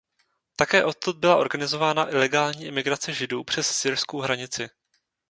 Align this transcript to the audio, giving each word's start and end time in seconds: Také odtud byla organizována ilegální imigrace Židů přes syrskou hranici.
Také 0.55 0.83
odtud 0.83 1.17
byla 1.17 1.37
organizována 1.37 2.09
ilegální 2.09 2.65
imigrace 2.65 3.13
Židů 3.13 3.43
přes 3.43 3.67
syrskou 3.71 4.19
hranici. 4.19 4.69